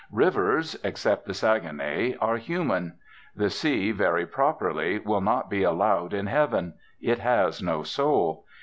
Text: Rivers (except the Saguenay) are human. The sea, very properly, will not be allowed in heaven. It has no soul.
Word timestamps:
Rivers 0.11 0.75
(except 0.83 1.27
the 1.27 1.33
Saguenay) 1.35 2.15
are 2.19 2.37
human. 2.37 2.95
The 3.35 3.51
sea, 3.51 3.91
very 3.91 4.25
properly, 4.25 4.97
will 4.97 5.21
not 5.21 5.47
be 5.47 5.61
allowed 5.61 6.11
in 6.11 6.25
heaven. 6.25 6.73
It 6.99 7.19
has 7.19 7.61
no 7.61 7.83
soul. 7.83 8.47